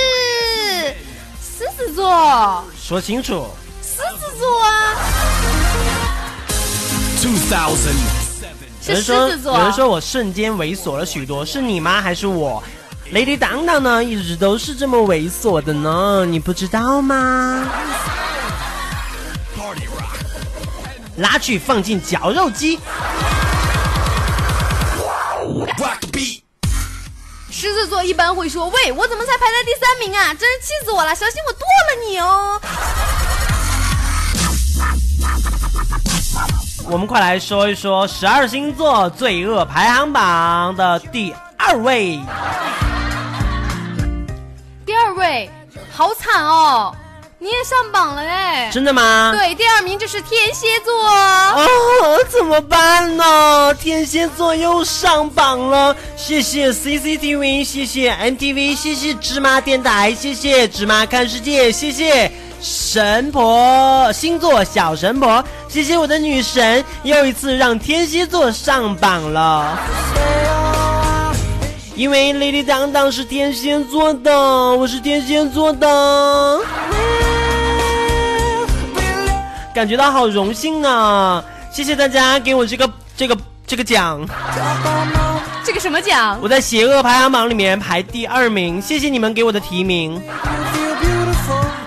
[1.42, 3.48] 狮子座，说清楚。
[3.82, 4.94] 狮子座啊，
[7.16, 7.28] 是
[8.80, 9.58] 狮有人说，子座。
[9.58, 12.00] 有人说我瞬间猥琐了许多，是你吗？
[12.00, 12.62] 还是我
[13.12, 17.66] ？Lady 当当呢，一直都是这么猥琐的呢，你不知道吗？
[21.18, 22.78] 拉去放进绞肉机。
[27.50, 30.32] 狮子座一般会说：“喂，我怎么才排在第三名啊？
[30.34, 31.14] 真是气死我了！
[31.14, 32.60] 小心我剁了你哦！”
[36.90, 42.20] 我们快来说一说十二星座罪恶排行榜的第二位。
[44.86, 45.50] 第二位，
[45.92, 46.96] 好惨哦，
[47.40, 48.68] 你也上榜了哎。
[48.72, 49.32] 真的吗？
[49.36, 50.92] 对，第二名就是天蝎座。
[50.92, 53.72] 哦，怎么办呢？
[53.74, 69.78] 天蝎座又上榜了，谢谢 CCTV，谢谢 MTV，谢谢芝麻电台，谢谢芝麻看世界，谢谢神婆星座小神婆，谢谢我的女神，又一次让天蝎座上榜了。
[71.98, 76.60] 因为 Lady 当当是天蝎座的，我是天蝎座的。
[79.74, 81.42] 感觉到好荣幸啊！
[81.72, 84.24] 谢谢大家给我这个这个这个奖，
[85.64, 86.38] 这个什么奖？
[86.40, 90.22] 我在邪恶排行榜里面排第二名，谢谢你们给我的提名，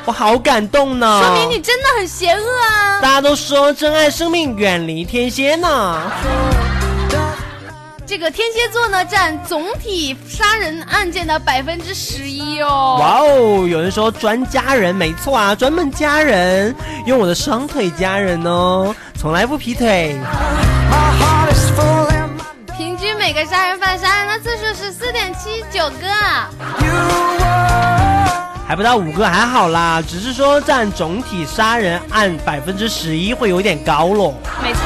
[0.04, 1.24] 我好感动呢。
[1.24, 3.00] 说明你真的很邪恶啊！
[3.00, 6.02] 大家都说珍爱生命，远离天蝎呢。
[8.12, 12.97] 这个天蝎座呢，占总体杀人案件的百分之十一哦。
[13.00, 20.19] 哇哦，有人说专家人，没错啊，专门家人，用我的双腿家人哦，从来不劈腿。
[22.76, 26.06] 平均每个杀人犯杀人的次数是四点七九个。
[28.67, 34.34] 还不到五个，还好啦，只是说占总体杀人案百分之十一会有点高咯。
[34.62, 34.82] 没错，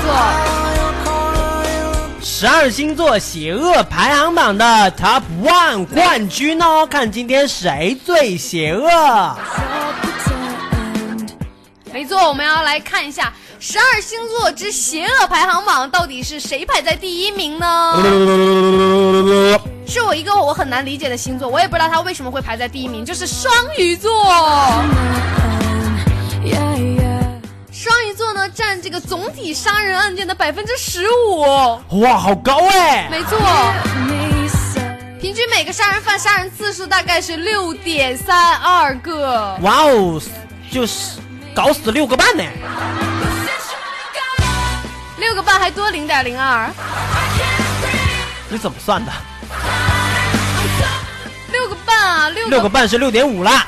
[2.37, 8.89] 十二星座邪恶排行榜的 Top One 冠军哦，看今天谁最邪恶。
[11.93, 18.03] 没错，我们要来看一下十二星座之邪恶排行榜到底是谁排在第一名呢？
[19.87, 24.11] 是我一个我很难理解的星座，我也不知道他为什么会排在第一名，就是双鱼座。
[28.49, 31.41] 占这个总体杀人案件的百分之十五。
[32.01, 33.07] 哇，好高哎！
[33.09, 33.39] 没错，
[35.19, 39.57] 平均每个杀人犯杀人次数大概是六点三二个。
[39.61, 40.21] 哇哦，
[40.71, 41.19] 就是
[41.53, 42.43] 搞死六个半呢。
[45.17, 46.69] 六个半还多零点零二。
[48.49, 49.11] 你怎么算的？
[51.51, 52.29] 六个半啊？
[52.29, 53.65] 六六个半是六点五啦。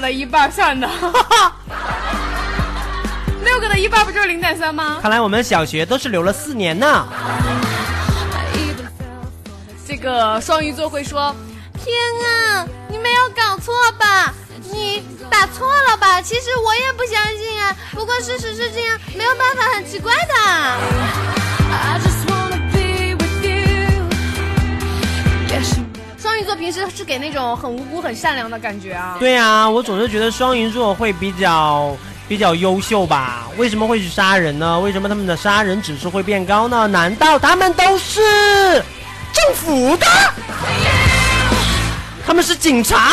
[0.00, 0.88] 个的一半算的，
[3.44, 4.98] 六个的一半不就是零点三吗？
[5.02, 7.06] 看来我们小学都是留了四年呢。
[9.86, 11.36] 这个双鱼座会说
[11.76, 14.32] ：“天啊，你没有搞错吧？
[14.72, 16.22] 你打错了吧？
[16.22, 20.20] 其实我也不相信啊，不过事实是这样，没有办法，很奇怪的。”
[25.62, 25.84] 双
[26.40, 29.16] 鱼座平时是给那种很无辜、很善良的感觉啊。
[29.20, 31.94] 对啊，我总是觉得双鱼座会比较
[32.26, 33.46] 比较优秀吧？
[33.58, 34.80] 为什么会去杀人呢？
[34.80, 36.86] 为什么他们的杀人指数会变高呢？
[36.86, 38.22] 难道他们都是
[39.34, 40.06] 政府的？
[42.26, 43.12] 他们是警察，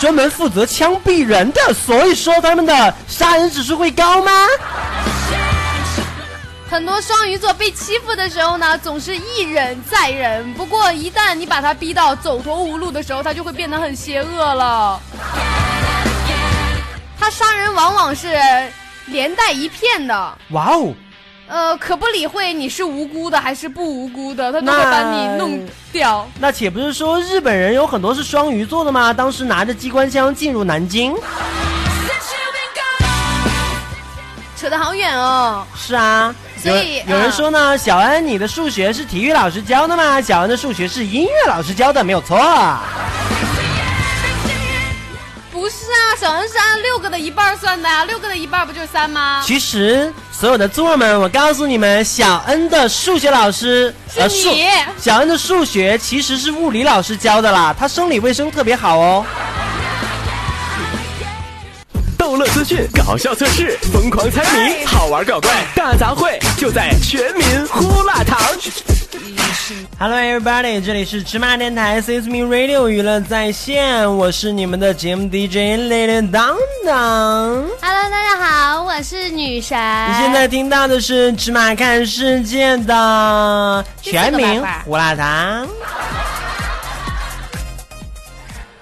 [0.00, 4.32] 专门负责枪毙人的，所以说他们的杀人指数会高吗？
[6.70, 10.54] 很多双鱼座被欺负的时候呢，总是一忍再忍。
[10.54, 15.00] 不过一旦你把他逼到走投无路的时候，他就会变得很邪恶了。
[17.18, 18.38] 他杀人往往是
[19.06, 20.94] 连带一片的，哇哦！
[21.48, 26.24] 呃，可不理会你是无辜的还是不无辜的，他都会把你弄掉。
[26.38, 29.12] 那且不是说日本人有很多是双鱼座的吗？
[29.12, 31.16] 当时拿着机关枪进入南京。
[34.56, 35.66] 扯得好远哦。
[35.74, 40.20] 是啊，有所以有人啊说呢，小恩你的数学是体育老师教的吗？
[40.20, 42.36] 小恩的数学是音乐老师教的，没有错。
[45.50, 49.42] 不是啊，小恩是按六个的一半算的啊，六个的一半不就是三吗？
[49.44, 54.68] 其实所有的座儿们，我告诉你们，小恩的数学老师呃是数你
[54.98, 59.24] 小恩的数学其实是物理老师教的啦，他生理卫生特别好哦。
[62.20, 68.38] 逗乐资讯、搞笑测试、疯狂猜谜、好玩搞怪大杂烩，就在全民呼辣堂。
[69.98, 76.54] Hello everybody，这里是芝麻电台 s i s m e Radio 娱乐在线，我是你们的节目 DJ Lady 当
[76.84, 77.64] 当。
[77.80, 79.78] Hello，大家好，我是女神。
[79.78, 85.66] 你现在听到的是芝麻看世界的全民胡辣汤。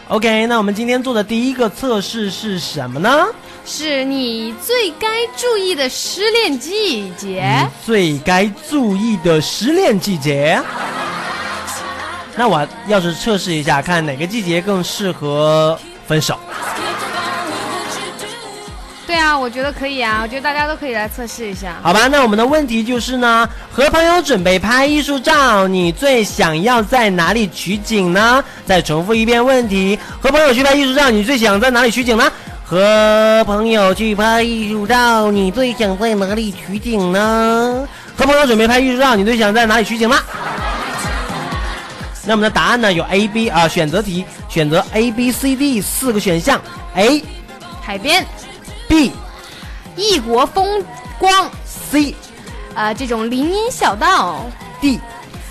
[0.08, 3.26] OK，那我们今天做的第一个测试是什么呢？
[3.66, 7.44] 是你最该注意的失恋季节。
[7.62, 10.58] 你最该注意的失恋季节。
[12.34, 16.38] 那我要是测试一下，看哪个季节更适合分手。
[19.36, 21.74] 我觉得可以啊，我觉得大家都可以来测试一下。
[21.82, 28.44] 好吧，那我们的问题就是呢，和朋友准备拍艺术照，你最想要在哪里取景呢？
[28.64, 32.30] 再重复一遍问题：和朋友去拍艺术照，你最想在哪里取景呢？
[32.64, 37.88] 和朋友去拍艺术照，你最想在哪里取景呢？
[38.16, 40.16] 和朋友准备拍艺术照，你最想在哪里取景呢？
[42.26, 42.92] 那我们的答案呢？
[42.92, 46.60] 有 A、B 啊、选择题，选择 A、B、C、D 四个选项
[46.94, 47.24] ，A、
[47.80, 48.26] 海边、
[49.98, 50.82] 异国风
[51.18, 52.14] 光，C、
[52.74, 54.46] 呃，这种林荫小道
[54.80, 55.00] ，D。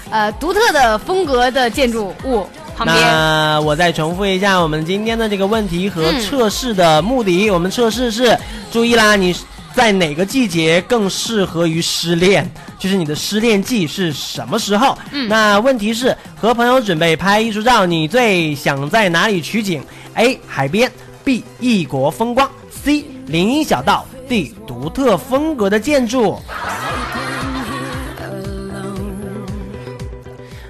[0.10, 2.98] 呃，独特的风格的建筑物旁边。
[2.98, 7.52] 那我再重复一下我们今天的这个问题和嗯测试的目的。
[7.52, 8.38] 我们测试是，
[8.72, 9.36] 注意啦，你
[9.76, 12.50] 在哪个季节更适合于失恋？
[12.80, 14.98] 就是你的失恋季是什么时候？
[15.12, 19.84] 嗯那问题是和朋友准备拍艺术照，你最想在哪里取景
[20.14, 20.40] ？A.
[20.48, 20.90] 海边
[21.26, 21.44] ，B.
[21.60, 23.04] 异国风光，C.
[23.26, 24.56] 林荫小道，D.
[24.66, 26.40] 独特风格的建筑。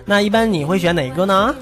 [0.05, 1.53] 那一般你会选哪个呢？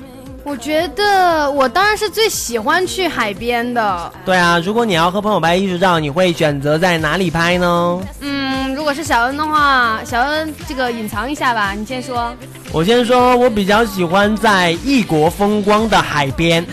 [0.44, 4.14] 我觉得我当然是最喜欢去海边的。
[4.24, 8.00] 对啊，如果你要和朋友拍艺术照，你会选择在哪里拍呢？
[8.20, 12.32] 嗯，如果是小恩的话，小恩这个隐藏一下吧，你先说。
[12.72, 16.64] 我先说，我比较喜欢在异国风光的海边。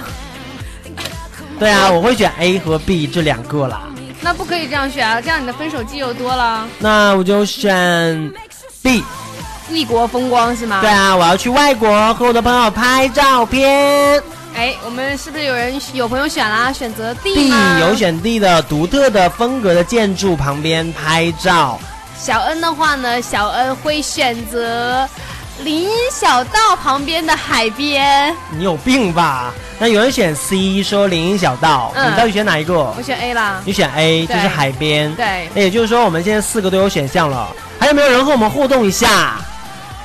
[1.59, 3.85] 对啊，我会选 A 和 B 这两个啦。
[4.23, 6.67] 那不可以这样选啊，这样你的分手季又多了。
[6.79, 8.33] 那我就选
[8.83, 9.03] B。
[9.69, 10.81] 异国风光是吗？
[10.81, 10.91] 对。
[10.91, 14.23] 啊，我要去外国和我的朋友拍照片。
[14.55, 16.73] 哎，我们是不是有人有朋友选啦？
[16.73, 17.51] 选择 D？
[17.81, 17.95] 有。
[17.95, 21.81] 选 D 的独特的风格的建筑旁边拍照。
[22.19, 25.09] 小恩的话呢，小恩会选择
[25.65, 28.35] 林荫小道旁边的海边。
[28.51, 29.53] 你有病吧？
[29.79, 32.97] 那有人选 C 说林荫小道，嗯你到底选哪一个我？
[33.03, 33.61] 选 A 啦。
[33.65, 35.13] 你选 A 就是海边。
[35.15, 37.49] 对那也就是说，我们现在四个都有选项了。
[37.79, 39.37] 还有没有人和我们互动一下？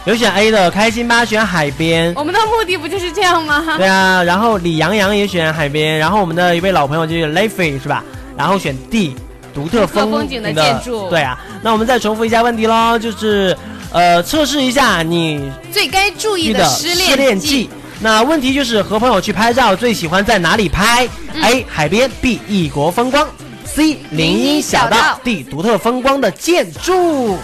[0.05, 2.13] 有选 A 的，开心吧选海边。
[2.15, 3.63] 我们的目的不就是这样吗？
[3.77, 8.03] 对啊，然后李洋洋也选海边，然后我们的一位老朋友就是 l e f y 是吧？
[8.37, 9.15] 然后选 D，
[9.53, 13.55] 独特风风景的建筑对啊，那我们再重复一下问题喽，就是
[13.97, 17.67] 呃测试一下你最该注意的失失恋记。
[17.99, 23.27] 那问题就是和朋友去拍照，最喜欢在哪里拍、嗯 a 海边，B 异国风光
[23.65, 27.39] ，C 林荫小道，D 独特风光的建筑。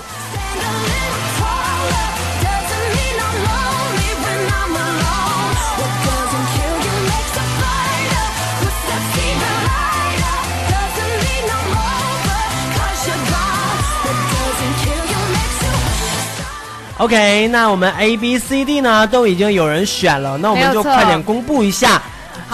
[17.04, 22.02] OK，那我们 A、B、C、D 呢都已经有人选了，那我们就快点公布一下。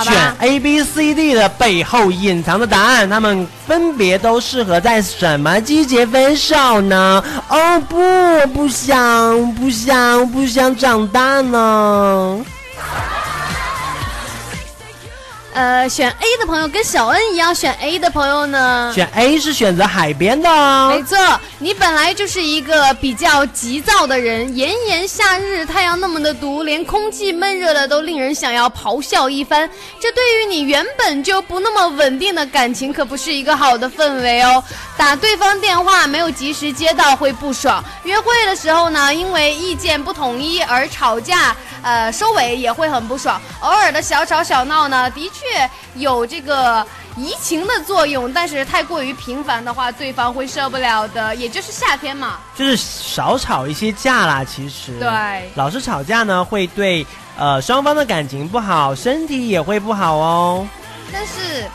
[0.01, 7.23] 选 A、B、C、D 的背后隐藏的答案，他们分别都适合在什么季节分手呢？
[7.47, 12.43] 哦不，我不想，不想，不想长大呢。
[15.53, 18.91] 呃，选 A 的朋友跟小恩一样，选 A 的朋友呢？
[18.93, 21.03] 选 A 是选择海边的哦没。
[21.03, 21.17] 错，
[21.57, 29.67] 你本来就是一个比较急躁的人，炎炎夏日，太阳那么的毒，连空气闷热的都令人想要咆哮一番。
[29.99, 34.63] 这对于你原本就不那么稳定的感情，可不是一个好的氛围哦。
[34.95, 43.41] 打对方电话没有及时接到会不爽，约会的时候呢，因为意见不统一而吵架，呃，收尾也会很不爽。
[43.61, 45.38] 偶尔的小吵小闹呢，的确
[45.95, 46.85] 有这个。
[47.17, 51.35] 移情的作用，但是太过于频繁的话，对方会受不了的。
[51.35, 54.93] 也就是夏天嘛，就是少吵一些架啦，其实。
[54.99, 57.05] 对老是吵架呢，会对
[57.37, 60.65] 呃双方的感情不好，身体也会不好哦。
[61.11, 61.65] 但是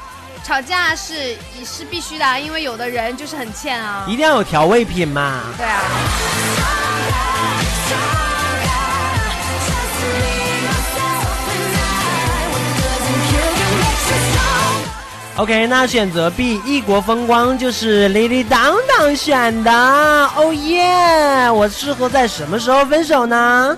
[0.42, 4.06] 吵架是也是必须的啊，因为有的人就是很欠啊。
[4.08, 5.42] 一定要有调味品嘛。
[5.58, 5.82] 对啊，
[15.36, 19.72] OK，那选择 B 异国风光就是李李当当选的。
[19.72, 21.50] 哦耶！
[21.50, 23.76] 我适合在什么时候分手呢？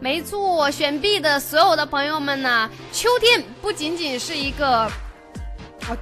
[0.00, 4.90] 没错，选 B 的所有的朋友们呢，秋天不仅仅是一个，啊，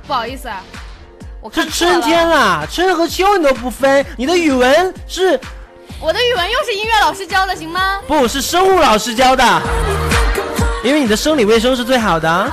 [0.06, 0.62] 不好意思啊，
[1.40, 5.38] 我是春天啦，春和秋你都不分，你的语文是
[6.00, 8.00] 我的语文又是音乐老师教的，行吗？
[8.06, 9.62] 不是生物老师教的？
[10.82, 12.50] 因为你的生理卫生是最好的。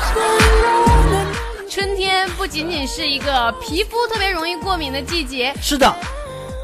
[1.69, 5.91] 春天不仅仅是一个皮肤特别容易过敏的季节，是的，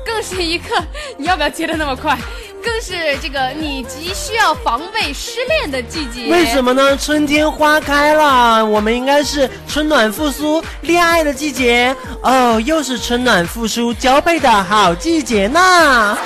[0.06, 0.84] 更是一个
[1.18, 2.18] 你要不要接的那么快？
[2.64, 6.28] 更是这个你急需要防备失恋的季节。
[6.32, 6.98] 为什么呢？
[6.98, 16.18] 春天花开了，我们应该是春暖复苏、恋爱的季节哦，又是春暖复苏、交配的好季节呢。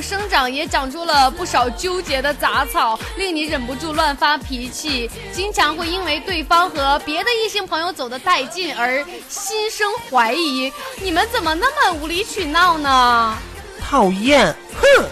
[0.00, 10.72] 生长，也长出了不少纠结的杂草，令你忍不住乱发脾气，经常会因为对方和别的异性朋友走得太近而心生怀疑。
[11.00, 13.36] 你们怎么那么无理取闹呢？
[13.80, 15.04] 讨厌，哼！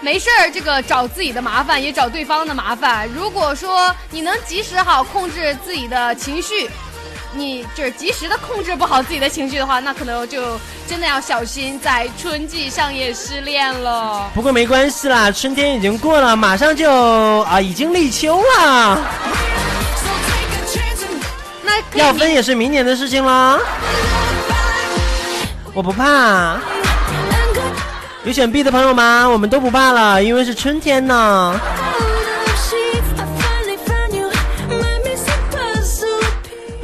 [0.00, 3.08] 没事儿，这个找自己的麻烦，也找对方的麻烦。
[3.08, 6.68] 如果说你能及时好控制自己的情绪，
[7.36, 10.58] 你就是及时的控制不好自己的情绪的话，那可能就
[10.88, 14.30] 真的要小心，在春季上演失恋了。
[14.34, 16.90] 不过没关系啦，春天已经过了，马上就
[17.42, 18.98] 啊，已经立秋了，
[21.62, 23.58] 那要分也是明年的事情啦。
[25.74, 26.56] 我不怕。
[28.24, 29.28] 有选 B 的朋友吗？
[29.28, 31.60] 我们都不怕了，因为是春天呢。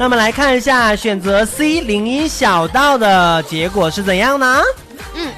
[0.03, 4.61] 那么来看一下选择 C 林荫小道的结果是怎样呢？
[5.15, 5.33] 嗯，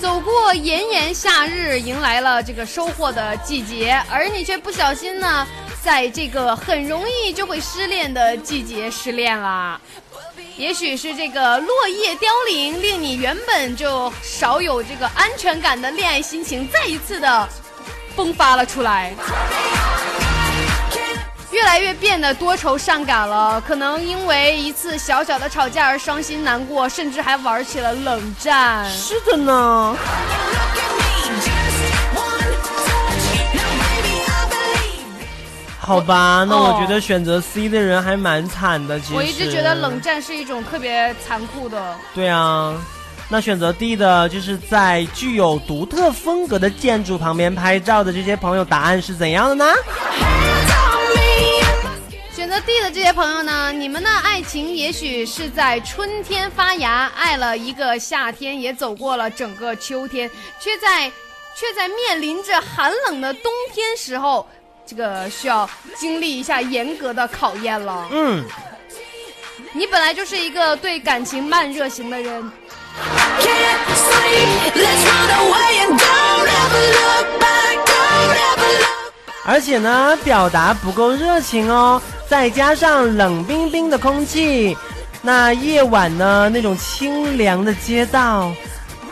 [0.00, 5.44] 走过炎炎夏日，迎来了这个收获的季节，而你却不小心呢，
[5.82, 9.80] 在这个很容易就会失恋的季节失恋啦。
[10.56, 17.48] 也许是这个落叶凋零，令你原本就少有这个安全感的恋爱心情再一次的
[18.16, 19.12] 迸发了出来。
[21.54, 28.90] 越来越变得多愁善感了，可能因为一次小小的吵架而伤心难过，甚至还玩起了冷战。
[28.90, 29.96] 是的呢。
[35.78, 38.98] 好吧，那我觉得选择 C 的人还蛮惨的。
[38.98, 41.94] 其实我一直觉得冷战是一种特别残酷的。
[42.12, 42.74] 对啊，
[43.28, 49.72] 那选择 D 的就是在具有独特风格的建筑旁边拍照的这些朋友，答案是怎样的呢？
[52.44, 60.30] 选择 D 的这些朋友呢，你们的爱情也许是在春天发芽，爱了一个夏天，也走过了整个秋天，
[60.60, 61.10] 却在
[61.56, 64.46] 却在面临着寒冷的冬天时候，
[64.84, 65.66] 这个需要
[65.96, 68.06] 经历一下严格的考验了。
[68.10, 68.44] 嗯，
[69.72, 72.42] 你本来就是一个对感情慢热型的人
[73.40, 79.03] ，Can't sleep, let's run away and don't ever look back, don't ever look
[79.46, 84.76] 而且呢，表达不够热情哦，再加上冷冰冰的空气，
[85.20, 88.50] 那夜晚呢，那种清凉的街道，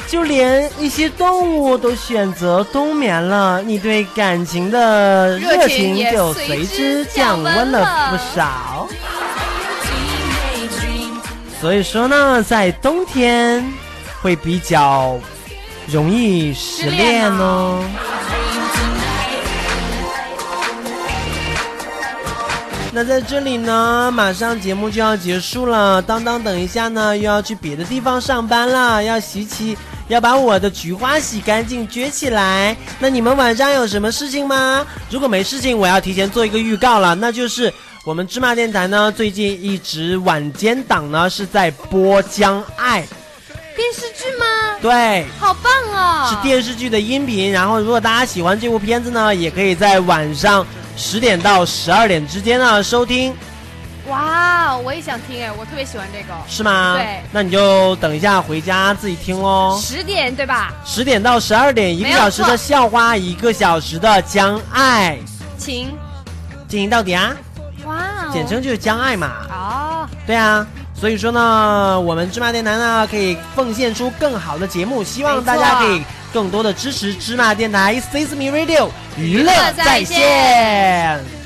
[0.09, 8.89] 就连一些动物都选择冬眠了，你对感情的热热情就随随之降温了不少。
[11.61, 13.63] 所以说呢，在冬天
[14.23, 15.19] 会比较
[15.87, 17.85] 容易失恋哦。
[22.95, 26.01] 那在这里呢，马上节目就要结束了。
[26.03, 29.77] 当当，等一下呢，又要去别的地方上班了，要洗起，
[30.09, 32.77] 要把我的菊花洗干净，撅起来。
[32.99, 34.87] 那你们晚上有什么事情吗？
[35.09, 37.73] 如果没事情，我要提前做一个预告了，那就是
[38.05, 43.03] 我们芝麻电台呢，最近一直晚间档呢是在播《将爱》，
[43.75, 44.45] 电视剧吗？
[44.83, 46.29] 对，好棒哦！
[46.29, 47.51] 是电视剧的音频。
[47.51, 50.67] 然后，如果大家喜欢这部片子呢，也可以在晚上
[50.97, 53.35] 十点到十二点之间呢收听。
[54.09, 56.35] 哇，我也想听哎，我特别喜欢这个。
[56.49, 56.97] 是吗？
[56.97, 59.79] 对那你就等一下回家自己听哦。
[59.81, 60.73] 十点对吧？
[60.85, 65.17] 十点到十二点，一个小时的校花，一个小时的将爱，
[65.57, 65.93] 情。
[66.69, 67.33] 进行到底啊，
[67.85, 69.31] 哇哦，简称就是将爱嘛。
[69.51, 76.03] 哦，对啊，所以说呢，我们芝麻电台呢可以奉献出更好的节目，希望大家可以
[76.33, 81.42] 更多的支持芝麻电台 Sesame Radio 娱乐乐在线。